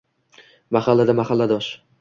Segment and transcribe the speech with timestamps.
[0.77, 1.73] Mahallada— mahalladosh